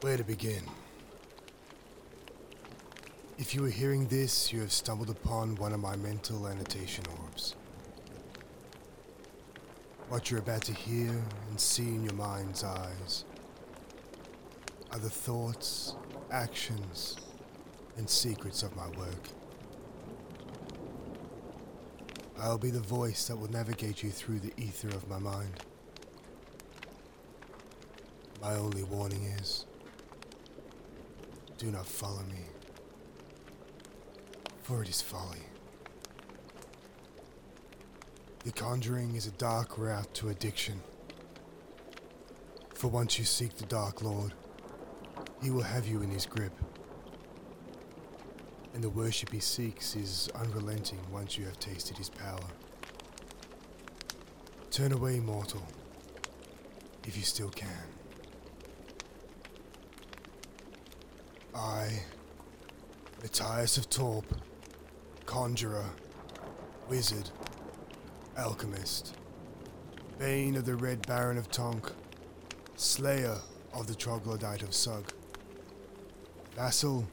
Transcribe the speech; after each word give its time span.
Where 0.00 0.16
to 0.16 0.22
begin? 0.22 0.62
If 3.36 3.52
you 3.52 3.64
are 3.64 3.70
hearing 3.70 4.06
this, 4.06 4.52
you 4.52 4.60
have 4.60 4.70
stumbled 4.70 5.10
upon 5.10 5.56
one 5.56 5.72
of 5.72 5.80
my 5.80 5.96
mental 5.96 6.46
annotation 6.46 7.04
orbs. 7.20 7.56
What 10.08 10.30
you're 10.30 10.38
about 10.38 10.62
to 10.62 10.72
hear 10.72 11.10
and 11.10 11.58
see 11.58 11.88
in 11.88 12.04
your 12.04 12.14
mind's 12.14 12.62
eyes 12.62 13.24
are 14.92 15.00
the 15.00 15.10
thoughts, 15.10 15.96
actions, 16.30 17.16
and 17.96 18.08
secrets 18.08 18.62
of 18.62 18.76
my 18.76 18.86
work. 18.90 19.28
I'll 22.38 22.56
be 22.56 22.70
the 22.70 22.78
voice 22.78 23.26
that 23.26 23.34
will 23.34 23.50
navigate 23.50 24.04
you 24.04 24.10
through 24.10 24.38
the 24.38 24.52
ether 24.56 24.90
of 24.90 25.08
my 25.08 25.18
mind. 25.18 25.64
My 28.40 28.54
only 28.54 28.84
warning 28.84 29.24
is 29.24 29.66
do 31.58 31.72
not 31.72 31.86
follow 31.86 32.22
me, 32.22 32.44
for 34.62 34.80
it 34.80 34.88
is 34.88 35.02
folly. 35.02 35.42
The 38.44 38.52
conjuring 38.52 39.16
is 39.16 39.26
a 39.26 39.32
dark 39.32 39.76
route 39.76 40.14
to 40.14 40.28
addiction. 40.28 40.80
For 42.74 42.86
once 42.86 43.18
you 43.18 43.24
seek 43.24 43.56
the 43.56 43.66
Dark 43.66 44.02
Lord, 44.02 44.34
he 45.42 45.50
will 45.50 45.62
have 45.62 45.88
you 45.88 46.00
in 46.00 46.10
his 46.10 46.26
grip. 46.26 46.52
And 48.72 48.82
the 48.82 48.88
worship 48.88 49.32
he 49.32 49.40
seeks 49.40 49.96
is 49.96 50.30
unrelenting 50.36 51.00
once 51.12 51.36
you 51.36 51.44
have 51.46 51.58
tasted 51.58 51.98
his 51.98 52.08
power. 52.08 52.38
Turn 54.70 54.92
away, 54.92 55.18
mortal, 55.18 55.66
if 57.04 57.16
you 57.16 57.24
still 57.24 57.50
can. 57.50 57.97
I, 61.58 62.02
Matthias 63.20 63.78
of 63.78 63.90
Torp, 63.90 64.24
conjurer, 65.26 65.84
wizard, 66.88 67.30
alchemist, 68.38 69.16
bane 70.18 70.54
of 70.54 70.66
the 70.66 70.76
Red 70.76 71.04
Baron 71.06 71.36
of 71.36 71.50
Tonk, 71.50 71.90
slayer 72.76 73.38
of 73.72 73.88
the 73.88 73.94
Troglodyte 73.96 74.62
of 74.62 74.72
Sug, 74.72 75.12
vassal 76.54 77.08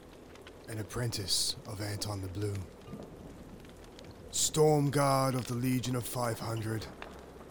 and 0.68 0.78
apprentice 0.78 1.56
of 1.66 1.80
Anton 1.80 2.22
the 2.22 2.28
Blue, 2.28 2.54
storm 4.30 4.90
guard 4.90 5.34
of 5.34 5.48
the 5.48 5.54
Legion 5.54 5.96
of 5.96 6.06
500, 6.06 6.86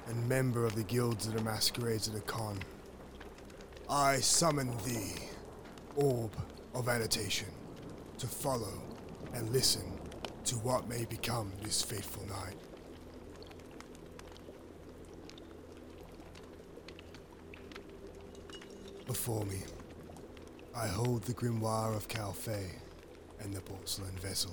and 0.08 0.30
member 0.30 0.66
of 0.66 0.76
the 0.76 0.84
guilds 0.84 1.28
of 1.28 1.34
the 1.34 1.44
masquerades 1.44 2.08
at 2.08 2.14
the 2.14 2.22
con. 2.22 2.58
I 3.90 4.22
summon 4.22 4.78
thee, 4.86 5.16
orb 5.98 6.32
of 6.76 6.90
annotation, 6.90 7.48
to 8.18 8.28
follow 8.28 8.82
and 9.34 9.50
listen 9.52 9.84
to 10.44 10.56
what 10.56 10.88
may 10.88 11.06
become 11.06 11.52
this 11.64 11.82
fateful 11.82 12.24
night. 12.28 12.56
Before 19.08 19.46
me, 19.46 19.60
I 20.76 20.88
hold 20.88 21.24
the 21.24 21.34
grimoire 21.34 21.96
of 21.96 22.08
Calfei 22.08 22.72
and 23.40 23.54
the 23.54 23.62
porcelain 23.62 24.16
vessel. 24.18 24.52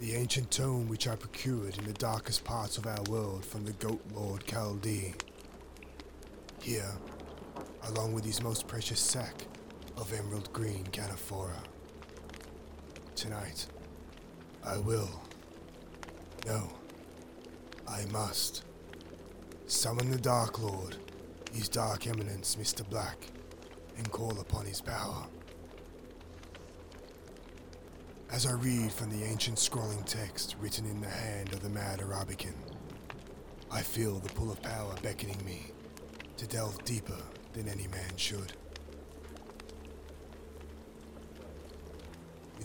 The 0.00 0.14
ancient 0.14 0.50
tome 0.50 0.88
which 0.88 1.06
I 1.06 1.14
procured 1.14 1.78
in 1.78 1.84
the 1.84 1.92
darkest 1.92 2.44
parts 2.44 2.76
of 2.76 2.86
our 2.86 3.02
world 3.08 3.44
from 3.44 3.64
the 3.64 3.72
Goat 3.72 4.02
Lord 4.12 4.44
Chaldee. 4.44 5.14
Here, 6.60 6.90
along 7.84 8.12
with 8.12 8.24
his 8.24 8.42
most 8.42 8.66
precious 8.66 8.98
sack 8.98 9.44
of 9.96 10.12
emerald 10.12 10.52
green 10.52 10.84
canephora. 10.92 11.62
Tonight, 13.14 13.66
I 14.64 14.78
will. 14.78 15.22
No, 16.46 16.68
I 17.88 18.04
must. 18.12 18.64
Summon 19.66 20.10
the 20.10 20.18
Dark 20.18 20.60
Lord, 20.60 20.96
his 21.52 21.68
Dark 21.68 22.06
Eminence, 22.06 22.56
Mr. 22.56 22.88
Black, 22.88 23.18
and 23.96 24.10
call 24.10 24.38
upon 24.40 24.66
his 24.66 24.80
power. 24.80 25.26
As 28.30 28.46
I 28.46 28.52
read 28.52 28.90
from 28.92 29.10
the 29.10 29.24
ancient 29.24 29.58
scrolling 29.58 30.04
text 30.04 30.56
written 30.60 30.86
in 30.86 31.00
the 31.00 31.08
hand 31.08 31.52
of 31.52 31.62
the 31.62 31.68
mad 31.68 32.00
Arabican, 32.00 32.54
I 33.70 33.80
feel 33.80 34.18
the 34.18 34.32
pull 34.34 34.50
of 34.50 34.60
power 34.60 34.94
beckoning 35.02 35.42
me 35.44 35.66
to 36.36 36.46
delve 36.46 36.82
deeper 36.84 37.16
than 37.52 37.68
any 37.68 37.86
man 37.88 38.16
should. 38.16 38.52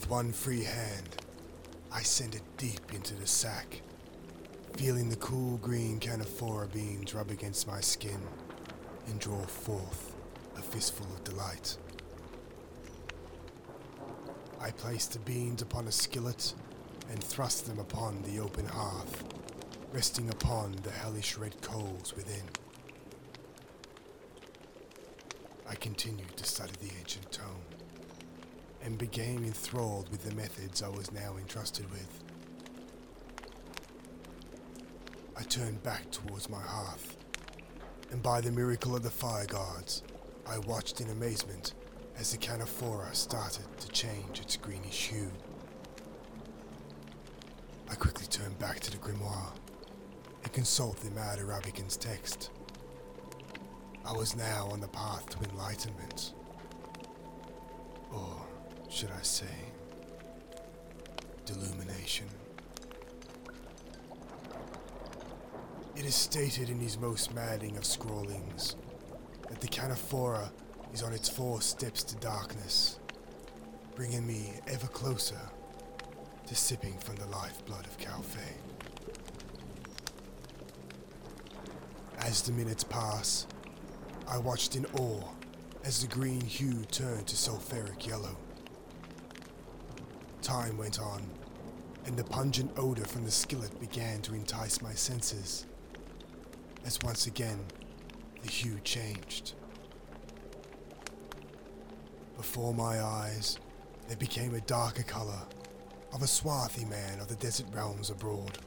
With 0.09 0.16
one 0.16 0.31
free 0.31 0.64
hand, 0.64 1.18
I 1.92 2.02
send 2.02 2.34
it 2.34 2.42
deep 2.58 2.96
into 2.96 3.14
the 3.14 3.28
sack, 3.28 3.84
feeling 4.75 5.08
the 5.08 5.16
cool 5.18 5.58
green 5.58 6.00
canephora 6.00 6.68
beans 6.74 7.14
rub 7.14 7.30
against 7.30 7.68
my 7.68 7.80
skin 7.80 8.20
and 9.06 9.20
draw 9.20 9.40
forth 9.44 10.16
a 10.58 10.64
fistful 10.64 11.06
of 11.06 11.24
delight. 11.24 11.78
I 14.59 14.72
place 14.72 15.06
the 15.06 15.20
beans 15.20 15.62
upon 15.62 15.86
a 15.88 15.92
skillet 15.92 16.56
and 17.12 17.24
thrust 17.24 17.68
them 17.68 17.78
upon 17.78 18.24
the 18.24 18.40
open 18.40 18.66
hearth, 18.66 19.24
resting 19.94 20.31
upon 20.31 20.72
the 20.81 20.91
hellish 20.91 21.38
red 21.38 21.62
coals 21.62 22.16
within. 22.16 22.50
I 25.70 25.76
continue 25.76 26.26
to 26.36 26.44
study 26.44 26.74
the 26.81 26.97
ancient 27.00 27.31
tome 27.31 27.78
and 28.84 28.97
became 28.97 29.44
enthralled 29.44 30.09
with 30.09 30.23
the 30.23 30.35
methods 30.35 30.81
I 30.81 30.90
was 30.90 31.12
now 31.12 31.38
entrusted 31.38 31.90
with. 31.91 32.23
I 35.38 35.44
turned 35.44 35.81
back 35.84 36.12
towards 36.12 36.50
my 36.50 36.62
hearth, 36.62 37.17
and 38.12 38.22
by 38.22 38.41
the 38.41 38.51
miracle 38.51 38.95
of 38.95 39.03
the 39.03 39.09
fire 39.09 39.45
guards, 39.45 40.03
I 40.47 40.57
watched 40.59 41.01
in 41.01 41.09
amazement 41.09 41.73
as 42.17 42.31
the 42.31 42.38
canephora 42.38 43.13
started 43.13 43.66
to 43.79 43.88
change 43.90 44.41
its 44.41 44.57
greenish 44.57 45.07
hue. 45.07 45.31
I 47.90 47.96
quickly 47.96 48.28
turned 48.28 48.59
back 48.59 48.79
to 48.81 48.91
the 48.91 48.97
grimoire 48.97 49.53
and 50.44 50.53
consulted 50.53 51.09
the 51.09 51.16
Mad 51.16 51.40
Arabican's 51.40 51.97
text. 51.97 52.51
I 54.06 54.11
was 54.13 54.35
now 54.35 54.67
on 54.72 54.79
the 54.79 54.88
path 54.88 55.29
to 55.29 55.50
enlightenment. 55.50 56.34
Or 58.11 58.46
should 58.90 59.12
I 59.12 59.22
say, 59.22 59.46
delumination. 61.46 62.26
It 65.96 66.06
is 66.06 66.16
stated 66.16 66.70
in 66.70 66.80
his 66.80 66.97
most 66.97 67.34
maddening 67.34 67.78
of 67.78 67.86
scrawlings 67.86 68.76
that 69.47 69.62
the 69.62 69.68
Canephora 69.68 70.50
is 70.94 71.03
on 71.03 71.14
its 71.14 71.30
four 71.30 71.62
steps 71.62 72.03
to 72.03 72.16
darkness, 72.18 73.00
bringing 73.96 74.26
me 74.26 74.53
ever 74.68 74.88
closer 74.88 75.40
to 76.47 76.56
sipping 76.56 76.97
from 76.97 77.16
the 77.16 77.28
lifeblood 77.28 77.85
of 77.85 77.97
Calfei. 77.97 78.53
As 82.20 82.42
the 82.42 82.52
minutes 82.52 82.84
pass, 82.84 83.46
I 84.28 84.38
watched 84.40 84.76
in 84.76 84.85
awe 84.97 85.24
as 85.84 86.02
the 86.02 86.08
green 86.08 86.42
hue 86.42 86.84
turned 86.92 87.28
to 87.28 87.38
sulphuric 87.38 88.08
yellow. 88.08 88.35
Time 90.49 90.79
went 90.79 90.99
on, 90.99 91.22
and 92.07 92.17
the 92.17 92.23
pungent 92.23 92.72
odor 92.75 93.05
from 93.05 93.23
the 93.23 93.29
skillet 93.29 93.79
began 93.79 94.19
to 94.23 94.34
entice 94.34 94.81
my 94.81 94.93
senses, 94.93 95.67
as 96.84 96.97
once 97.03 97.28
again 97.28 97.59
the 98.41 98.49
hue 98.49 98.79
changed. 98.84 99.53
Before 102.35 102.73
my 102.73 102.99
eyes, 102.99 103.59
there 104.07 104.17
became 104.17 104.55
a 104.55 104.61
darker 104.61 105.03
color 105.03 105.40
of 106.13 106.23
a 106.23 106.28
swarthy 106.28 106.85
man 106.85 107.19
of 107.19 107.28
the 107.28 107.35
desert 107.35 107.67
realms 107.72 108.09
abroad. 108.09 108.57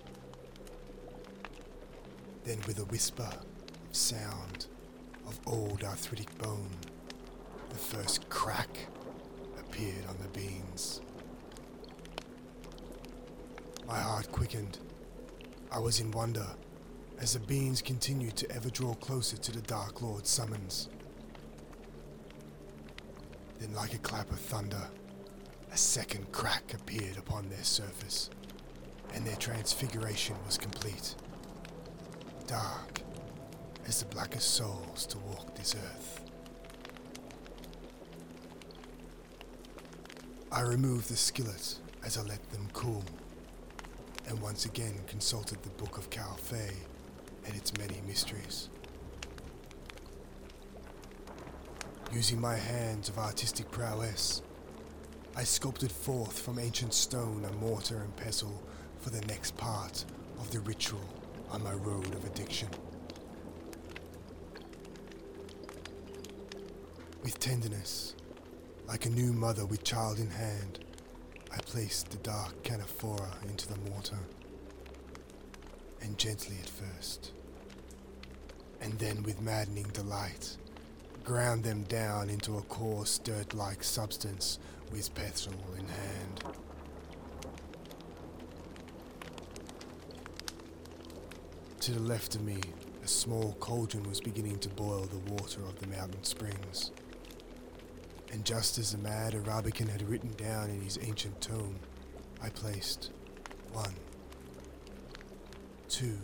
Then, 2.44 2.58
with 2.68 2.78
a 2.78 2.84
whisper 2.84 3.28
of 3.28 3.96
sound 3.96 4.66
of 5.26 5.40
old 5.48 5.82
arthritic 5.82 6.38
bone, 6.38 6.70
the 7.70 7.76
first 7.76 8.28
crack 8.28 8.68
appeared 9.58 10.06
on 10.08 10.16
the 10.22 10.28
beans. 10.28 11.00
My 13.92 14.00
heart 14.00 14.32
quickened. 14.32 14.78
I 15.70 15.78
was 15.78 16.00
in 16.00 16.12
wonder 16.12 16.46
as 17.18 17.34
the 17.34 17.40
beans 17.40 17.82
continued 17.82 18.36
to 18.36 18.50
ever 18.50 18.70
draw 18.70 18.94
closer 18.94 19.36
to 19.36 19.52
the 19.52 19.60
Dark 19.60 20.00
Lord's 20.00 20.30
summons. 20.30 20.88
Then, 23.58 23.74
like 23.74 23.92
a 23.92 23.98
clap 23.98 24.30
of 24.30 24.40
thunder, 24.40 24.88
a 25.70 25.76
second 25.76 26.32
crack 26.32 26.72
appeared 26.72 27.18
upon 27.18 27.50
their 27.50 27.64
surface, 27.64 28.30
and 29.12 29.26
their 29.26 29.36
transfiguration 29.36 30.36
was 30.46 30.56
complete. 30.56 31.14
Dark 32.46 33.02
as 33.86 34.00
the 34.00 34.06
blackest 34.06 34.54
souls 34.54 35.04
to 35.04 35.18
walk 35.18 35.54
this 35.54 35.74
earth. 35.74 36.22
I 40.50 40.62
removed 40.62 41.10
the 41.10 41.16
skillet 41.16 41.74
as 42.02 42.16
I 42.16 42.22
let 42.22 42.50
them 42.52 42.70
cool, 42.72 43.04
and 44.28 44.40
once 44.40 44.64
again 44.64 44.94
consulted 45.06 45.62
the 45.62 45.70
Book 45.70 45.98
of 45.98 46.10
Calfei 46.10 46.72
and 47.46 47.54
its 47.56 47.76
many 47.78 48.00
mysteries. 48.06 48.68
Using 52.12 52.40
my 52.40 52.56
hands 52.56 53.08
of 53.08 53.18
artistic 53.18 53.70
prowess, 53.70 54.42
I 55.34 55.44
sculpted 55.44 55.90
forth 55.90 56.38
from 56.38 56.58
ancient 56.58 56.92
stone 56.92 57.46
a 57.48 57.52
mortar 57.54 58.02
and 58.02 58.14
pestle 58.16 58.62
for 59.00 59.10
the 59.10 59.22
next 59.22 59.56
part 59.56 60.04
of 60.38 60.50
the 60.50 60.60
ritual 60.60 61.00
on 61.50 61.62
my 61.62 61.72
road 61.72 62.14
of 62.14 62.24
addiction. 62.24 62.68
With 67.22 67.38
tenderness, 67.38 68.14
like 68.86 69.06
a 69.06 69.10
new 69.10 69.32
mother 69.32 69.64
with 69.64 69.84
child 69.84 70.18
in 70.18 70.28
hand, 70.28 70.81
I 71.54 71.58
placed 71.60 72.10
the 72.10 72.16
dark 72.18 72.62
canephora 72.62 73.36
into 73.48 73.68
the 73.68 73.78
mortar, 73.90 74.18
and 76.00 76.16
gently 76.16 76.56
at 76.62 76.68
first, 76.68 77.32
and 78.80 78.98
then 78.98 79.22
with 79.22 79.40
maddening 79.40 79.88
delight, 79.92 80.56
ground 81.24 81.62
them 81.62 81.82
down 81.84 82.30
into 82.30 82.56
a 82.56 82.62
coarse 82.62 83.18
dirt-like 83.18 83.84
substance 83.84 84.58
with 84.90 85.14
pestle 85.14 85.52
in 85.78 85.86
hand. 85.86 86.44
To 91.80 91.92
the 91.92 92.00
left 92.00 92.34
of 92.34 92.42
me, 92.42 92.60
a 93.04 93.08
small 93.08 93.56
cauldron 93.60 94.04
was 94.04 94.20
beginning 94.20 94.58
to 94.60 94.68
boil 94.68 95.02
the 95.02 95.32
water 95.32 95.60
of 95.62 95.78
the 95.80 95.88
mountain 95.88 96.24
springs. 96.24 96.92
And 98.32 98.44
just 98.46 98.78
as 98.78 98.92
the 98.92 98.98
mad 98.98 99.34
Arabican 99.34 99.88
had 99.88 100.08
written 100.08 100.32
down 100.32 100.70
in 100.70 100.80
his 100.80 100.98
ancient 101.02 101.38
tome, 101.40 101.78
I 102.42 102.48
placed 102.48 103.10
one, 103.72 103.94
two, 105.88 106.18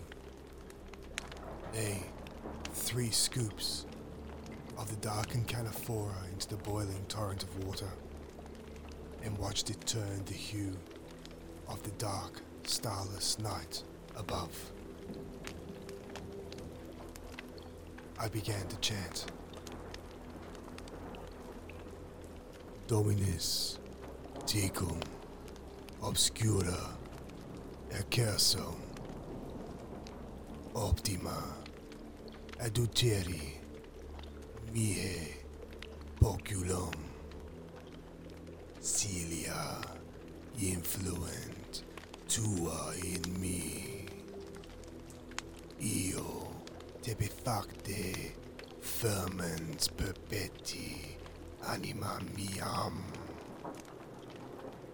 nay, 1.75 2.03
three 2.73 3.11
scoops 3.11 3.85
of 4.79 4.89
the 4.89 4.97
darkened 4.97 5.49
canephora 5.49 6.15
into 6.33 6.49
the 6.49 6.57
boiling 6.57 7.05
torrent 7.09 7.43
of 7.43 7.65
water 7.65 7.91
and 9.23 9.37
watched 9.37 9.69
it 9.69 9.87
turn 9.87 10.25
the 10.25 10.33
hue 10.33 10.77
of 11.69 11.83
the 11.83 11.91
dark, 11.93 12.41
starless 12.65 13.39
night 13.39 13.83
above. 14.17 14.73
I 18.19 18.29
began 18.29 18.67
to 18.69 18.77
chant. 18.77 19.27
Dominus 22.89 23.79
tecum, 24.47 24.99
obscura, 26.01 26.97
excersum, 27.91 28.81
optima, 30.73 31.37
adulteri, 32.59 33.61
mihe, 34.73 35.45
poculum, 36.19 36.95
cilia, 38.81 39.83
influent, 40.57 41.85
tua 42.27 42.95
in 43.05 43.39
me. 43.39 44.07
Io, 45.79 46.49
te 47.03 47.15
facte, 47.45 48.33
fermens 48.81 49.89
perpetuum, 49.89 50.48
anima 51.69 52.19
miam 52.35 53.03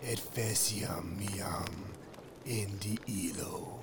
et 0.03 0.19
faciam 0.35 1.17
miam 1.19 1.75
in 2.45 2.79
di 2.79 2.99
illo 3.07 3.81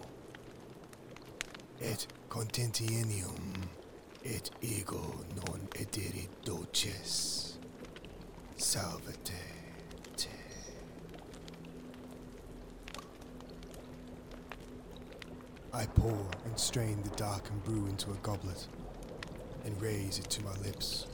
et 1.81 2.07
contentienium 2.29 3.53
et 4.23 4.51
ego 4.61 5.03
non 5.35 5.61
ederit 5.79 6.29
doces 6.43 7.57
salvate 8.57 9.33
te. 10.15 10.27
I 15.73 15.85
pour 15.95 16.29
and 16.45 16.59
strain 16.59 17.01
the 17.03 17.09
darkened 17.15 17.63
brew 17.63 17.87
into 17.87 18.11
a 18.11 18.17
goblet 18.21 18.67
and 19.65 19.81
raise 19.81 20.19
it 20.19 20.29
to 20.31 20.43
my 20.43 20.53
lips. 20.63 21.07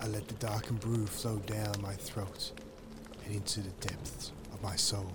I 0.00 0.06
let 0.06 0.28
the 0.28 0.34
darkened 0.34 0.80
brew 0.80 1.06
flow 1.06 1.38
down 1.38 1.74
my 1.82 1.94
throat 1.94 2.52
and 3.24 3.34
into 3.34 3.60
the 3.60 3.70
depths 3.80 4.32
of 4.52 4.62
my 4.62 4.76
soul. 4.76 5.12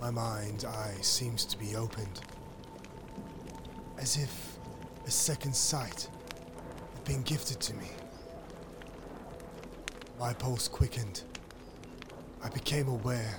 My 0.00 0.10
mind's 0.10 0.64
eye 0.64 0.94
seems 1.00 1.44
to 1.46 1.58
be 1.58 1.74
opened, 1.74 2.20
as 3.98 4.16
if 4.16 4.58
a 5.06 5.10
second 5.10 5.56
sight 5.56 6.08
had 6.94 7.04
been 7.04 7.22
gifted 7.22 7.58
to 7.60 7.74
me. 7.74 7.88
My 10.20 10.32
pulse 10.34 10.68
quickened. 10.68 11.22
I 12.42 12.48
became 12.48 12.86
aware. 12.86 13.38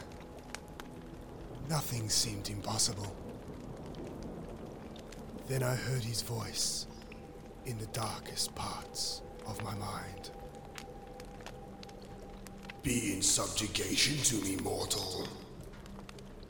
Nothing 1.70 2.10
seemed 2.10 2.50
impossible. 2.50 3.15
Then 5.48 5.63
I 5.63 5.75
heard 5.75 6.03
his 6.03 6.22
voice 6.22 6.88
in 7.70 7.78
the 7.78 7.86
darkest 7.88 8.54
parts 8.56 9.22
of 9.46 9.64
my 9.64 9.76
mind. 9.76 10.32
Be 12.82 13.14
in 13.14 13.22
subjugation 13.22 14.18
to 14.24 14.44
me, 14.44 14.56
mortal. 14.58 15.28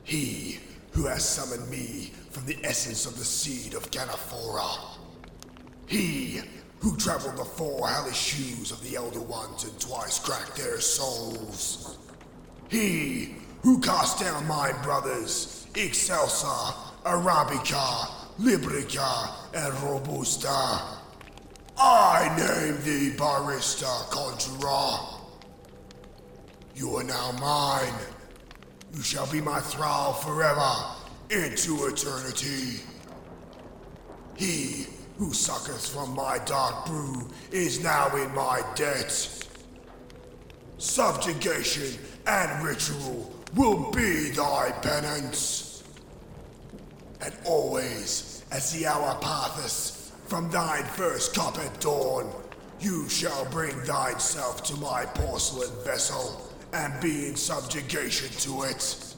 He 0.02 0.60
who 0.92 1.06
has 1.06 1.22
summoned 1.22 1.70
me 1.70 2.12
from 2.30 2.46
the 2.46 2.56
essence 2.64 3.04
of 3.04 3.18
the 3.18 3.24
seed 3.24 3.74
of 3.74 3.90
Ganaphora. 3.90 4.96
He 5.86 6.40
who 6.78 6.96
traveled 6.96 7.36
the 7.36 7.44
four 7.44 7.86
hellish 7.86 8.16
shoes 8.16 8.72
of 8.72 8.82
the 8.82 8.96
Elder 8.96 9.20
Ones 9.20 9.64
and 9.64 9.78
twice 9.78 10.18
cracked 10.18 10.56
their 10.56 10.80
souls. 10.80 11.98
He 12.70 13.34
who 13.62 13.78
cast 13.80 14.20
down 14.20 14.46
my 14.46 14.72
brothers, 14.82 15.66
Excelsa, 15.74 16.72
Arabica, 17.04 18.08
Liberica, 18.38 19.30
and 19.52 19.74
Robusta. 19.82 20.99
I 21.82 22.28
name 22.36 22.82
thee 22.82 23.16
Barista 23.16 24.10
Conjurer. 24.10 24.98
You 26.74 26.96
are 26.96 27.04
now 27.04 27.32
mine. 27.40 27.94
You 28.92 29.02
shall 29.02 29.26
be 29.32 29.40
my 29.40 29.60
thrall 29.60 30.12
forever, 30.12 30.70
into 31.30 31.86
eternity. 31.86 32.82
He 34.36 34.88
who 35.16 35.32
sucketh 35.32 35.88
from 35.88 36.14
my 36.14 36.36
dark 36.44 36.84
brew 36.84 37.26
is 37.50 37.82
now 37.82 38.14
in 38.14 38.34
my 38.34 38.62
debt. 38.74 39.46
Subjugation 40.76 41.98
and 42.26 42.62
ritual 42.62 43.32
will 43.54 43.90
be 43.90 44.32
thy 44.32 44.70
penance. 44.82 45.82
And 47.22 47.34
always, 47.46 48.44
as 48.50 48.70
the 48.72 48.86
hour 48.86 49.16
passeth 49.22 49.99
from 50.30 50.48
thine 50.48 50.84
first 50.84 51.34
cup 51.34 51.58
at 51.58 51.80
dawn, 51.80 52.32
you 52.78 53.08
shall 53.08 53.44
bring 53.46 53.72
thyself 53.80 54.62
to 54.62 54.76
my 54.76 55.04
porcelain 55.04 55.68
vessel 55.84 56.48
and 56.72 56.94
be 57.00 57.26
in 57.26 57.34
subjugation 57.34 58.30
to 58.38 58.62
it. 58.62 59.16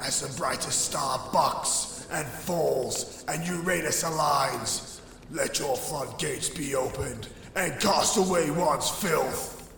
As 0.00 0.22
the 0.22 0.34
brightest 0.38 0.86
star 0.86 1.20
bucks 1.34 2.06
and 2.10 2.26
falls 2.26 3.26
and 3.28 3.46
Uranus 3.46 4.02
aligns, 4.02 5.00
let 5.30 5.58
your 5.58 5.76
floodgates 5.76 6.48
be 6.48 6.74
opened 6.74 7.28
and 7.54 7.78
cast 7.78 8.16
away 8.16 8.50
one's 8.50 8.88
filth. 8.88 9.70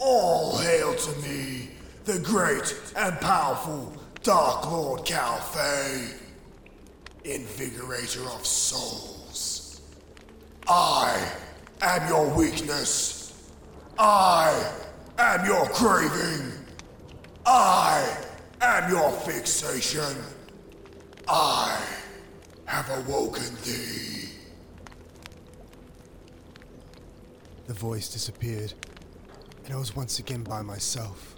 All 0.00 0.58
hail 0.58 0.92
to 0.92 1.20
me, 1.20 1.70
the 2.04 2.18
great 2.18 2.74
and 2.96 3.16
powerful 3.20 3.92
Dark 4.24 4.68
Lord 4.68 5.02
Calfei, 5.02 6.14
invigorator 7.22 8.26
of 8.34 8.44
souls. 8.44 9.19
I 10.72 11.32
am 11.82 12.08
your 12.08 12.32
weakness. 12.32 13.50
I 13.98 14.72
am 15.18 15.44
your 15.44 15.66
craving. 15.66 16.52
I 17.44 18.16
am 18.60 18.88
your 18.88 19.10
fixation. 19.10 20.16
I 21.28 21.76
have 22.66 22.88
awoken 23.00 23.52
thee. 23.64 24.28
The 27.66 27.74
voice 27.74 28.08
disappeared, 28.08 28.72
and 29.64 29.74
I 29.74 29.76
was 29.76 29.96
once 29.96 30.20
again 30.20 30.44
by 30.44 30.62
myself. 30.62 31.34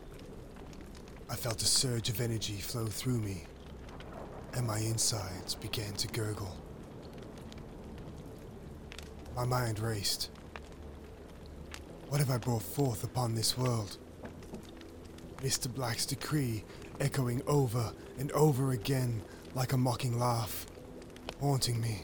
I 1.31 1.37
felt 1.37 1.63
a 1.63 1.67
surge 1.67 2.11
of 2.11 2.21
energy 2.21 2.59
flow 2.59 2.85
through 2.85 3.21
me, 3.21 3.45
and 4.53 4.67
my 4.67 4.79
insides 4.79 5.55
began 5.55 5.95
to 5.95 6.09
gurgle. 6.09 6.62
My 9.35 9.47
mind 9.47 9.79
raced. 9.79 10.31
What 12.09 12.21
have 12.21 12.31
I 12.31 12.37
brought 12.37 12.63
forth 12.63 13.03
upon 13.03 13.35
this 13.35 13.57
world? 13.57 13.97
Mr. 15.39 15.73
Black's 15.73 16.05
decree 16.05 16.65
echoing 17.01 17.43
over 17.47 17.93
and 18.19 18.31
over 18.33 18.73
again 18.73 19.23
like 19.55 19.73
a 19.73 19.77
mocking 19.79 20.19
laugh, 20.19 20.67
haunting 21.41 21.81
me, 21.81 22.03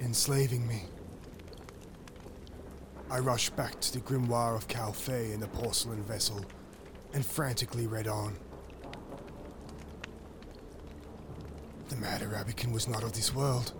enslaving 0.00 0.66
me. 0.66 0.84
I 3.10 3.18
rushed 3.18 3.54
back 3.54 3.78
to 3.80 3.92
the 3.92 4.00
grimoire 4.00 4.56
of 4.56 4.66
Calfei 4.68 5.32
in 5.32 5.40
the 5.40 5.48
porcelain 5.48 6.02
vessel 6.02 6.44
and 7.12 7.24
frantically 7.24 7.86
read 7.86 8.08
on. 8.08 8.36
The 11.90 11.96
mad 11.96 12.22
Arabican 12.22 12.72
was 12.72 12.88
not 12.88 13.04
of 13.04 13.12
this 13.12 13.34
world. 13.34 13.72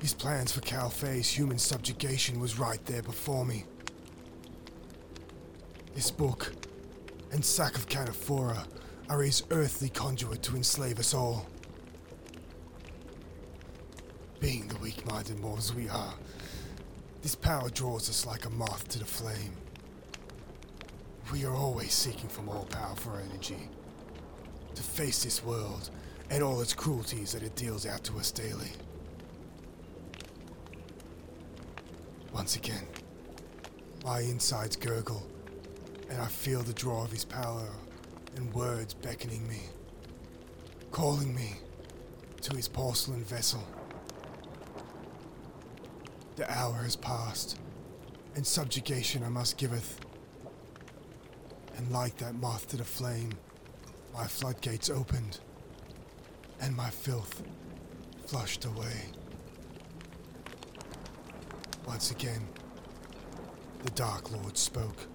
His 0.00 0.14
plans 0.14 0.52
for 0.52 0.60
Calfei's 0.60 1.28
human 1.28 1.58
subjugation 1.58 2.40
was 2.40 2.58
right 2.58 2.84
there 2.86 3.02
before 3.02 3.44
me. 3.44 3.64
This 5.94 6.10
book 6.10 6.52
and 7.32 7.44
Sack 7.44 7.76
of 7.76 7.88
Canephora 7.88 8.66
are 9.08 9.22
his 9.22 9.42
earthly 9.50 9.88
conduit 9.88 10.42
to 10.42 10.56
enslave 10.56 10.98
us 10.98 11.14
all. 11.14 11.46
Being 14.40 14.68
the 14.68 14.76
weak 14.76 15.06
minded 15.06 15.40
mortals 15.40 15.74
we 15.74 15.88
are, 15.88 16.14
this 17.22 17.34
power 17.34 17.70
draws 17.70 18.10
us 18.10 18.26
like 18.26 18.44
a 18.44 18.50
moth 18.50 18.88
to 18.88 18.98
the 18.98 19.04
flame. 19.04 19.52
We 21.32 21.44
are 21.46 21.54
always 21.54 21.92
seeking 21.92 22.28
for 22.28 22.42
more 22.42 22.66
power 22.66 22.84
powerful 22.84 23.16
energy 23.30 23.68
to 24.74 24.82
face 24.82 25.24
this 25.24 25.42
world 25.42 25.90
and 26.30 26.42
all 26.42 26.60
its 26.60 26.74
cruelties 26.74 27.32
that 27.32 27.42
it 27.42 27.56
deals 27.56 27.86
out 27.86 28.04
to 28.04 28.18
us 28.18 28.30
daily. 28.30 28.72
Once 32.34 32.56
again, 32.56 32.84
my 34.04 34.18
insides 34.18 34.74
gurgle, 34.74 35.24
and 36.10 36.20
I 36.20 36.26
feel 36.26 36.62
the 36.62 36.72
draw 36.72 37.04
of 37.04 37.12
his 37.12 37.24
power 37.24 37.68
and 38.34 38.52
words 38.52 38.92
beckoning 38.92 39.46
me, 39.46 39.60
calling 40.90 41.32
me 41.32 41.52
to 42.40 42.56
his 42.56 42.66
porcelain 42.66 43.22
vessel. 43.22 43.62
The 46.34 46.50
hour 46.50 46.82
has 46.82 46.96
passed, 46.96 47.60
and 48.34 48.44
subjugation 48.44 49.22
I 49.22 49.28
must 49.28 49.56
giveth. 49.56 50.00
And 51.76 51.92
like 51.92 52.16
that 52.16 52.34
moth 52.34 52.66
to 52.70 52.76
the 52.76 52.84
flame, 52.84 53.30
my 54.12 54.26
floodgates 54.26 54.90
opened, 54.90 55.38
and 56.60 56.76
my 56.76 56.90
filth 56.90 57.44
flushed 58.26 58.64
away. 58.64 59.02
Once 61.86 62.10
again, 62.10 62.40
the 63.84 63.90
Dark 63.90 64.30
Lord 64.32 64.56
spoke. 64.56 65.06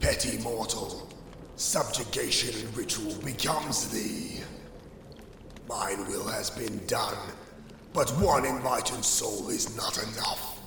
Petty 0.00 0.38
mortal, 0.38 1.08
subjugation 1.56 2.58
and 2.64 2.76
ritual 2.76 3.14
becomes 3.22 3.88
thee. 3.88 4.40
Mine 5.68 6.06
will 6.08 6.26
has 6.26 6.50
been 6.50 6.84
done, 6.86 7.16
but 7.92 8.10
one 8.18 8.44
enlightened 8.44 9.04
soul 9.04 9.48
is 9.48 9.76
not 9.76 9.96
enough. 9.98 10.60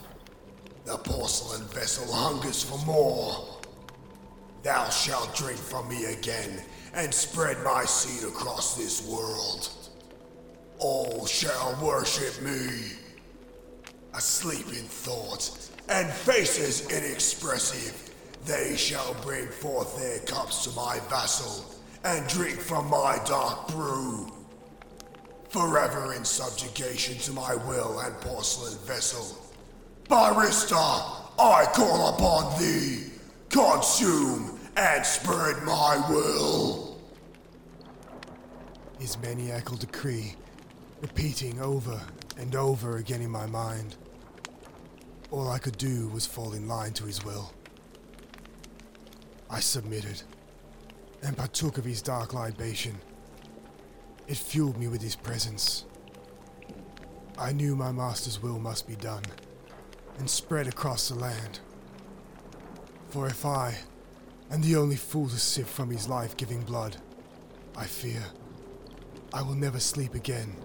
The 0.85 0.97
porcelain 0.97 1.65
vessel 1.67 2.13
hungers 2.13 2.63
for 2.63 2.77
more. 2.85 3.59
Thou 4.63 4.89
shalt 4.89 5.35
drink 5.35 5.59
from 5.59 5.87
me 5.89 6.05
again 6.05 6.61
and 6.93 7.13
spread 7.13 7.63
my 7.63 7.85
seed 7.85 8.27
across 8.27 8.75
this 8.75 9.07
world. 9.07 9.69
All 10.85 11.25
shall 11.25 11.75
worship 11.81 12.39
me. 12.43 12.91
Asleep 14.13 14.67
in 14.67 14.85
thought 14.85 15.49
and 15.89 16.07
faces 16.11 16.87
inexpressive, 16.91 18.13
they 18.45 18.75
shall 18.77 19.15
bring 19.23 19.47
forth 19.47 19.97
their 19.97 20.19
cups 20.19 20.63
to 20.65 20.69
my 20.75 20.99
vassal 21.09 21.65
and 22.03 22.27
drink 22.27 22.59
from 22.59 22.87
my 22.87 23.17
dark 23.25 23.67
brew. 23.69 24.31
Forever 25.49 26.13
in 26.13 26.23
subjugation 26.23 27.17
to 27.17 27.31
my 27.33 27.55
will 27.55 27.99
and 28.01 28.13
porcelain 28.21 28.77
vessel. 28.85 29.43
Barista, 30.07 30.75
I 31.39 31.65
call 31.73 32.13
upon 32.13 32.59
thee. 32.61 33.05
Consume 33.49 34.59
and 34.77 35.03
spread 35.03 35.63
my 35.63 36.05
will. 36.11 36.99
His 38.99 39.17
maniacal 39.17 39.77
decree, 39.77 40.35
repeating 41.01 41.59
over 41.59 42.01
and 42.37 42.55
over 42.55 42.97
again 42.97 43.21
in 43.21 43.29
my 43.29 43.45
mind. 43.45 43.95
All 45.31 45.49
I 45.49 45.57
could 45.57 45.77
do 45.77 46.07
was 46.09 46.25
fall 46.25 46.53
in 46.53 46.67
line 46.67 46.93
to 46.93 47.05
his 47.05 47.23
will. 47.23 47.53
I 49.49 49.59
submitted 49.59 50.21
and 51.23 51.35
partook 51.37 51.77
of 51.77 51.85
his 51.85 52.01
dark 52.01 52.33
libation. 52.33 52.97
It 54.27 54.37
fueled 54.37 54.77
me 54.77 54.87
with 54.87 55.01
his 55.01 55.15
presence. 55.15 55.85
I 57.37 57.51
knew 57.51 57.75
my 57.75 57.91
master's 57.91 58.41
will 58.41 58.59
must 58.59 58.87
be 58.87 58.95
done 58.95 59.23
and 60.17 60.29
spread 60.29 60.67
across 60.67 61.09
the 61.09 61.15
land. 61.15 61.59
For 63.09 63.27
if 63.27 63.45
I 63.45 63.77
am 64.51 64.61
the 64.61 64.75
only 64.75 64.95
fool 64.95 65.29
to 65.29 65.37
sip 65.37 65.67
from 65.67 65.89
his 65.89 66.07
life 66.07 66.37
giving 66.37 66.61
blood, 66.61 66.97
I 67.75 67.85
fear 67.85 68.23
I 69.33 69.41
will 69.41 69.55
never 69.55 69.79
sleep 69.79 70.13
again. 70.13 70.55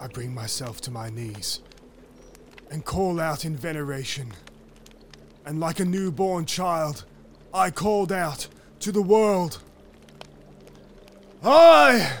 I 0.00 0.06
bring 0.06 0.32
myself 0.32 0.80
to 0.82 0.90
my 0.90 1.10
knees 1.10 1.60
and 2.70 2.84
call 2.84 3.20
out 3.20 3.44
in 3.44 3.56
veneration. 3.56 4.32
And 5.44 5.58
like 5.58 5.80
a 5.80 5.84
newborn 5.84 6.46
child, 6.46 7.04
I 7.52 7.70
called 7.70 8.12
out 8.12 8.48
to 8.80 8.92
the 8.92 9.02
world. 9.02 9.62
I, 11.42 12.18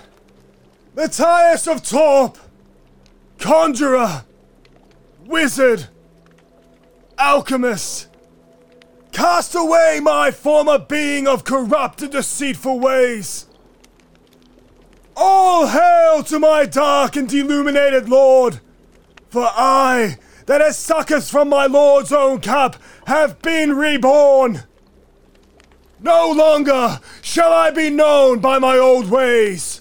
Matthias 0.94 1.66
of 1.66 1.82
Torp, 1.82 2.38
conjurer, 3.38 4.24
wizard, 5.24 5.88
alchemist, 7.18 8.08
cast 9.12 9.54
away 9.54 10.00
my 10.02 10.30
former 10.30 10.78
being 10.78 11.28
of 11.28 11.44
corrupt 11.44 12.02
and 12.02 12.12
deceitful 12.12 12.80
ways. 12.80 13.47
All 15.20 15.66
hail 15.66 16.22
to 16.22 16.38
my 16.38 16.64
dark 16.64 17.16
and 17.16 17.32
illuminated 17.32 18.08
lord, 18.08 18.60
for 19.30 19.48
I, 19.50 20.16
that 20.46 20.60
has 20.60 20.78
suckers 20.78 21.28
from 21.28 21.48
my 21.48 21.66
lord's 21.66 22.12
own 22.12 22.40
cup, 22.40 22.76
have 23.08 23.42
been 23.42 23.74
reborn. 23.74 24.62
No 26.00 26.30
longer 26.30 27.00
shall 27.20 27.52
I 27.52 27.72
be 27.72 27.90
known 27.90 28.38
by 28.38 28.60
my 28.60 28.78
old 28.78 29.10
ways. 29.10 29.80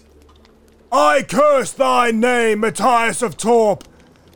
I 0.91 1.21
curse 1.21 1.71
thy 1.71 2.09
name, 2.09 2.61
Matthias 2.61 3.21
of 3.21 3.37
Torp. 3.37 3.83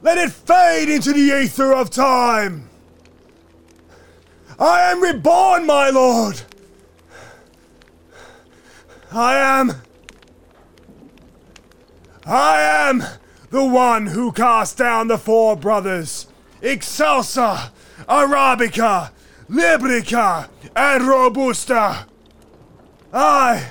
Let 0.03 0.19
it 0.19 0.31
fade 0.31 0.87
into 0.87 1.13
the 1.13 1.41
ether 1.41 1.73
of 1.73 1.89
time. 1.89 2.69
I 4.59 4.91
am 4.91 5.01
reborn, 5.01 5.65
my 5.65 5.89
lord. 5.89 6.43
I 9.11 9.35
am. 9.37 9.81
I 12.25 12.61
am 12.61 13.03
the 13.49 13.65
one 13.65 14.07
who 14.07 14.31
cast 14.31 14.77
down 14.77 15.07
the 15.07 15.17
four 15.17 15.55
brothers 15.55 16.27
Excelsa, 16.61 17.71
Arabica, 18.07 19.11
Liberica, 19.49 20.49
and 20.75 21.03
Robusta. 21.03 22.05
I. 23.13 23.69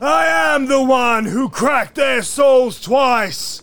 I 0.00 0.26
am 0.26 0.66
the 0.66 0.82
one 0.82 1.24
who 1.24 1.48
cracked 1.48 1.94
their 1.94 2.22
souls 2.22 2.80
twice. 2.80 3.62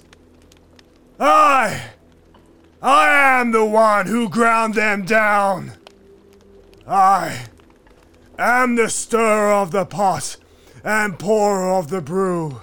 I. 1.20 1.82
I 2.82 3.40
am 3.40 3.52
the 3.52 3.66
one 3.66 4.08
who 4.08 4.30
ground 4.30 4.76
them 4.76 5.06
down. 5.06 5.74
I 6.88 7.46
am 8.38 8.76
the 8.76 8.90
stirrer 8.90 9.52
of 9.52 9.72
the 9.72 9.86
pot 9.86 10.38
and 10.84 11.18
pourer 11.18 11.74
of 11.74 11.90
the 11.90 12.02
brew. 12.02 12.62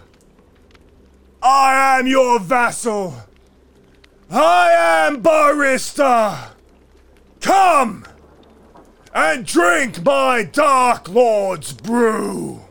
I 1.43 1.99
am 1.99 2.07
your 2.07 2.39
vassal. 2.39 3.15
I 4.31 4.71
am 5.09 5.23
Barista. 5.23 6.53
Come 7.41 8.07
and 9.13 9.45
drink 9.45 10.05
my 10.05 10.45
Dark 10.45 11.09
Lord's 11.09 11.73
brew. 11.73 12.63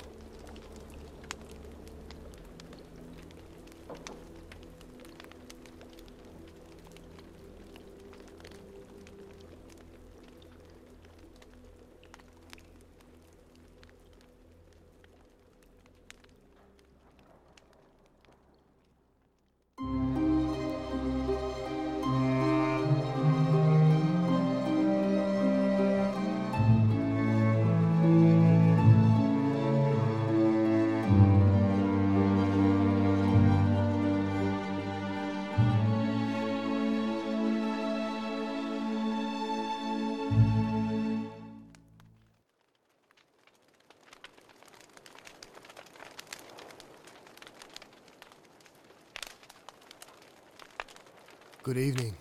Good 51.63 51.77
evening, 51.77 52.15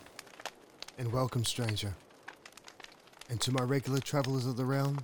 and 0.98 1.10
welcome, 1.10 1.46
stranger. 1.46 1.96
And 3.30 3.40
to 3.40 3.50
my 3.50 3.62
regular 3.62 3.98
travellers 3.98 4.44
of 4.44 4.58
the 4.58 4.66
realm, 4.66 4.98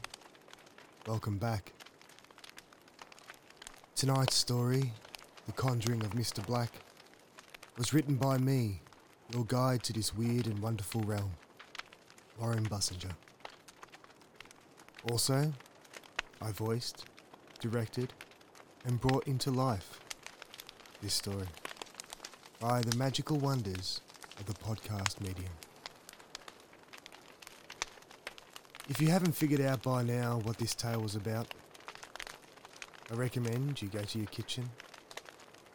welcome 1.07 1.39
back. 1.39 1.73
Tonight's 3.95 4.35
story, 4.35 4.93
The 5.47 5.53
Conjuring 5.53 6.05
of 6.05 6.11
Mr. 6.11 6.45
Black, 6.45 6.71
was 7.79 7.95
written 7.95 8.17
by 8.17 8.37
me, 8.37 8.83
your 9.33 9.47
guide 9.47 9.83
to 9.85 9.95
this 9.95 10.15
weird 10.15 10.47
and 10.49 10.59
wonderful 10.59 11.01
realm, 11.01 11.33
Warren 12.39 12.67
Bussinger. 12.67 13.15
Also, 15.11 15.51
I 16.43 16.53
voiced, 16.53 17.07
directed, 17.59 18.13
and 18.85 19.01
brought 19.01 19.27
into 19.27 19.51
life 19.51 19.99
this 21.01 21.15
story 21.15 21.49
by 22.61 22.83
the 22.83 22.95
magical 22.99 23.39
wonders 23.39 24.03
of 24.39 24.47
the 24.47 24.55
podcast 24.55 25.21
medium. 25.21 25.53
If 28.89 29.01
you 29.01 29.09
haven't 29.09 29.33
figured 29.33 29.61
out 29.61 29.83
by 29.83 30.03
now 30.03 30.41
what 30.45 30.59
this 30.59 30.75
tale 30.75 31.01
was 31.01 31.17
about, 31.17 31.49
I 33.11 33.15
recommend 33.15 33.83
you 33.83 33.89
go 33.89 34.03
to 34.03 34.19
your 34.19 34.29
kitchen, 34.29 34.69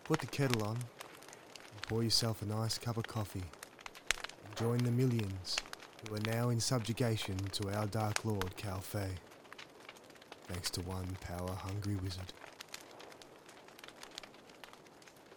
put 0.03 0.19
the 0.19 0.27
kettle 0.27 0.63
on, 0.63 0.77
and 0.77 1.81
pour 1.87 2.03
yourself 2.03 2.41
a 2.41 2.45
nice 2.45 2.77
cup 2.77 2.97
of 2.97 3.07
coffee, 3.07 3.43
and 4.45 4.55
join 4.55 4.77
the 4.79 4.91
millions 4.91 5.57
who 6.07 6.15
are 6.15 6.33
now 6.33 6.49
in 6.49 6.59
subjugation 6.59 7.37
to 7.37 7.69
our 7.77 7.85
Dark 7.87 8.23
Lord 8.25 8.55
Calfei, 8.57 9.09
thanks 10.47 10.69
to 10.71 10.81
one 10.81 11.17
power-hungry 11.21 11.95
wizard. 11.95 12.33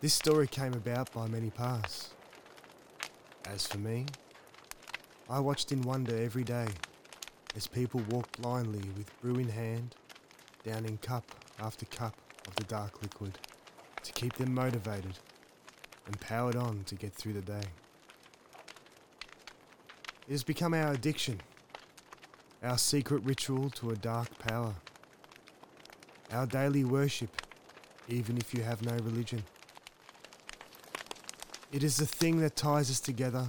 This 0.00 0.14
story 0.14 0.46
came 0.46 0.74
about 0.74 1.12
by 1.12 1.26
many 1.28 1.50
paths. 1.50 2.10
As 3.46 3.66
for 3.66 3.78
me, 3.78 4.07
I 5.28 5.38
watched 5.38 5.70
in 5.70 5.83
wonder 5.83 6.16
every 6.16 6.44
day 6.44 6.66
as 7.54 7.66
people 7.66 8.00
walked 8.09 8.40
blindly 8.40 8.83
with 8.96 9.20
brew 9.20 9.37
in 9.37 9.48
hand, 9.48 9.94
downing 10.64 10.98
cup 10.98 11.24
after 11.61 11.87
cup 11.87 12.14
of 12.48 12.57
the 12.57 12.64
dark 12.64 13.02
liquid 13.02 13.38
to 14.02 14.12
keep 14.12 14.35
them 14.35 14.54
motivated 14.54 15.18
and 16.07 16.20
powered 16.20 16.57
on 16.57 16.85
to 16.85 16.94
get 16.94 17.12
through 17.14 17.35
the 17.35 17.40
day. 17.40 17.62
It 20.26 20.33
has 20.33 20.42
become 20.42 20.74
our 20.74 20.92
addiction, 20.92 21.40
our 22.62 22.78
secret 22.78 23.22
ritual 23.24 23.70
to 23.70 23.90
a 23.90 23.96
dark 23.96 24.38
power, 24.38 24.74
our 26.33 26.46
daily 26.46 26.85
worship, 26.85 27.30
even 28.09 28.38
if 28.38 28.54
you 28.54 28.62
have 28.62 28.83
no 28.83 28.94
religion. 29.04 29.44
It 31.74 31.82
is 31.82 31.96
the 31.96 32.06
thing 32.06 32.38
that 32.38 32.54
ties 32.54 32.88
us 32.88 33.00
together, 33.00 33.48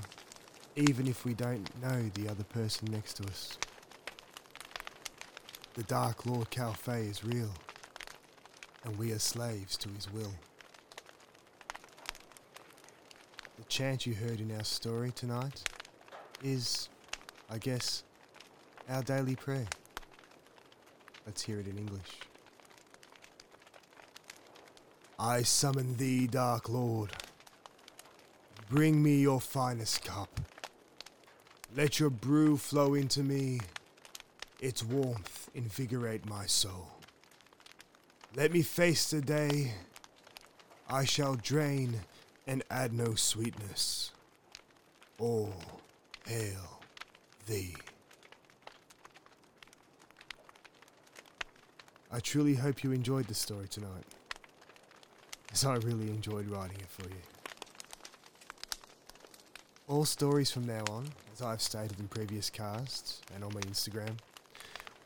even 0.75 1.07
if 1.07 1.25
we 1.25 1.35
don't 1.35 1.69
know 1.79 2.09
the 2.15 2.27
other 2.27 2.43
person 2.43 2.88
next 2.91 3.17
to 3.17 3.23
us. 3.27 3.55
The 5.75 5.83
Dark 5.83 6.25
Lord 6.25 6.49
Calfei 6.49 7.07
is 7.07 7.23
real, 7.23 7.51
and 8.83 8.97
we 8.97 9.11
are 9.11 9.19
slaves 9.19 9.77
to 9.77 9.89
his 9.89 10.11
will. 10.11 10.33
The 13.59 13.63
chant 13.65 14.07
you 14.07 14.15
heard 14.15 14.41
in 14.41 14.51
our 14.55 14.63
story 14.63 15.11
tonight 15.11 15.61
is, 16.43 16.89
I 17.47 17.59
guess, 17.59 18.01
our 18.89 19.03
daily 19.03 19.35
prayer. 19.35 19.67
Let's 21.27 21.43
hear 21.43 21.59
it 21.59 21.67
in 21.67 21.77
English. 21.77 22.09
I 25.19 25.43
summon 25.43 25.97
thee, 25.97 26.25
Dark 26.25 26.69
Lord. 26.69 27.11
Bring 28.75 29.01
me 29.01 29.21
your 29.21 29.39
finest 29.39 30.03
cup. 30.03 30.41
Let 31.77 31.97
your 31.97 32.09
brew 32.09 32.57
flow 32.57 32.93
into 32.93 33.23
me, 33.23 33.61
its 34.59 34.83
warmth 34.83 35.49
invigorate 35.55 36.25
my 36.25 36.45
soul. 36.45 36.91
Let 38.35 38.51
me 38.51 38.63
face 38.63 39.09
the 39.09 39.21
day. 39.21 39.71
I 40.89 41.05
shall 41.05 41.35
drain 41.35 42.01
and 42.47 42.65
add 42.69 42.91
no 42.91 43.15
sweetness. 43.15 44.11
All 45.19 45.53
hail 46.27 46.81
thee. 47.47 47.77
I 52.11 52.19
truly 52.19 52.55
hope 52.55 52.83
you 52.83 52.91
enjoyed 52.91 53.27
the 53.27 53.35
story 53.35 53.69
tonight, 53.69 54.03
as 55.53 55.63
I 55.63 55.75
really 55.75 56.09
enjoyed 56.09 56.49
writing 56.49 56.81
it 56.81 56.89
for 56.89 57.03
you. 57.03 57.34
All 59.87 60.03
stories 60.03 60.49
from 60.49 60.65
now 60.65 60.83
on, 60.89 61.05
as 61.31 61.43
I've 61.43 61.61
stated 61.61 61.99
in 61.99 62.07
previous 62.07 62.49
casts 62.49 63.21
and 63.35 63.43
on 63.43 63.53
my 63.53 63.61
Instagram, 63.61 64.17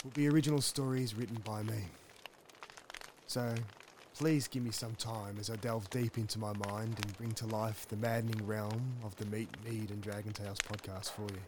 will 0.06 0.12
be 0.12 0.30
original 0.30 0.62
stories 0.62 1.16
written 1.16 1.38
by 1.44 1.64
me. 1.64 1.84
So, 3.28 3.56
please 4.16 4.48
give 4.48 4.64
me 4.64 4.72
some 4.72 4.96
time 4.96 5.36
as 5.38 5.50
I 5.50 5.58
delve 5.58 5.90
deep 5.90 6.18
into 6.18 6.40
my 6.40 6.54
mind 6.70 6.96
and 7.04 7.18
bring 7.18 7.34
to 7.34 7.46
life 7.48 7.88
the 7.90 7.98
maddening 7.98 8.48
realm 8.48 8.96
of 9.04 9.14
the 9.18 9.26
Meat, 9.26 9.50
Mead 9.66 9.90
and 9.92 10.02
Dragon 10.02 10.32
Tales 10.32 10.60
podcast 10.60 11.12
for 11.12 11.24
you. 11.24 11.42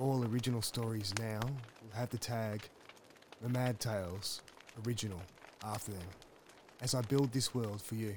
All 0.00 0.26
original 0.26 0.62
stories 0.62 1.14
now 1.20 1.38
will 1.44 1.96
have 1.96 2.10
the 2.10 2.18
tag 2.18 2.62
The 3.40 3.50
Mad 3.50 3.78
Tales 3.78 4.42
Original 4.84 5.22
after 5.64 5.92
them 5.92 6.08
as 6.80 6.92
I 6.92 7.02
build 7.02 7.30
this 7.30 7.54
world 7.54 7.80
for 7.80 7.94
you. 7.94 8.16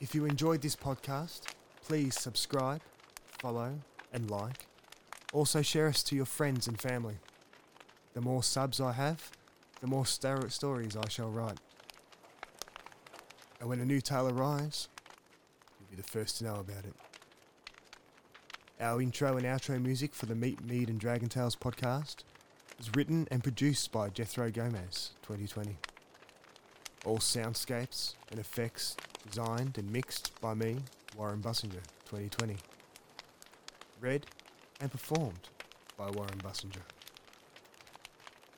If 0.00 0.14
you 0.14 0.26
enjoyed 0.26 0.62
this 0.62 0.76
podcast, 0.76 1.40
please 1.84 2.14
subscribe, 2.16 2.82
follow, 3.40 3.80
and 4.12 4.30
like. 4.30 4.66
Also, 5.32 5.60
share 5.60 5.88
us 5.88 6.04
to 6.04 6.14
your 6.14 6.24
friends 6.24 6.68
and 6.68 6.80
family. 6.80 7.16
The 8.14 8.20
more 8.20 8.44
subs 8.44 8.80
I 8.80 8.92
have, 8.92 9.32
the 9.80 9.88
more 9.88 10.06
star- 10.06 10.48
stories 10.50 10.96
I 10.96 11.08
shall 11.08 11.30
write. 11.30 11.58
And 13.58 13.68
when 13.68 13.80
a 13.80 13.84
new 13.84 14.00
tale 14.00 14.28
arrives, 14.28 14.88
you'll 15.80 15.90
be 15.90 16.00
the 16.00 16.08
first 16.08 16.38
to 16.38 16.44
know 16.44 16.54
about 16.54 16.84
it. 16.84 16.94
Our 18.80 19.02
intro 19.02 19.36
and 19.36 19.44
outro 19.44 19.82
music 19.82 20.14
for 20.14 20.26
the 20.26 20.36
Meat, 20.36 20.64
Mead 20.64 20.88
and 20.88 21.00
Dragon 21.00 21.28
Tales 21.28 21.56
podcast 21.56 22.18
was 22.78 22.94
written 22.94 23.26
and 23.32 23.42
produced 23.42 23.90
by 23.90 24.10
Jethro 24.10 24.48
Gomez, 24.48 25.10
2020. 25.22 25.76
All 27.04 27.18
soundscapes 27.18 28.14
and 28.30 28.38
effects 28.38 28.96
designed 29.28 29.78
and 29.78 29.90
mixed 29.92 30.38
by 30.40 30.54
me, 30.54 30.78
Warren 31.16 31.40
Bussinger, 31.40 31.82
2020. 32.06 32.56
Read 34.00 34.26
and 34.80 34.90
performed 34.90 35.48
by 35.96 36.10
Warren 36.10 36.38
Bussinger. 36.38 36.82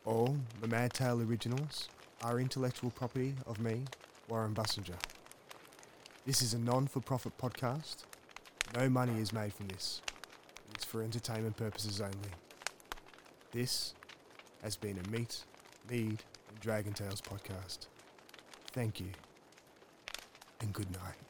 All 0.05 0.37
the 0.61 0.69
Mad 0.69 0.93
Tale 0.93 1.23
originals 1.23 1.89
are 2.23 2.41
intellectual 2.41 2.91
property 2.91 3.35
of 3.47 3.61
me, 3.61 3.85
Warren 4.29 4.55
Bussinger. 4.55 4.99
This 6.27 6.43
is 6.43 6.55
a 6.55 6.59
non 6.59 6.87
for 6.87 7.01
profit 7.01 7.37
podcast. 7.39 8.05
No 8.77 8.89
money 8.89 9.21
is 9.21 9.33
made 9.33 9.53
from 9.53 9.69
this. 9.69 10.01
It's 10.75 10.85
for 10.85 11.03
entertainment 11.03 11.57
purposes 11.57 12.01
only. 12.01 12.31
This 13.53 13.95
has 14.63 14.77
been 14.77 14.99
a 14.99 15.11
Meat, 15.11 15.45
Mead, 15.91 16.23
and 16.49 16.61
Dragon 16.61 16.93
Tales 16.93 17.21
podcast. 17.21 17.87
Thank 18.73 19.01
you, 19.01 19.09
and 20.61 20.73
good 20.73 20.91
night. 20.93 21.30